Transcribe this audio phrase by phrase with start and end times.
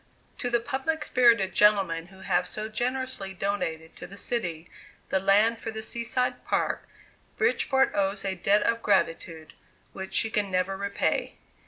[0.39, 4.67] To the public spirited gentlemen who have so generously donated to the city
[5.09, 6.87] the land for the Sea side Park,
[7.37, 9.53] Bridgeport owes a debt of gratitude
[9.93, 11.35] which she can never repay.